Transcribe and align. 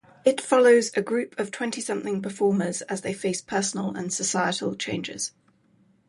It 0.25 0.41
follows 0.41 0.89
a 0.95 1.01
group 1.03 1.39
of 1.39 1.51
twenty-something 1.51 2.23
performers 2.23 2.81
as 2.81 3.01
they 3.01 3.13
face 3.13 3.39
personal 3.39 3.91
and 3.93 4.11
societal 4.11 4.73
changes. 4.73 5.31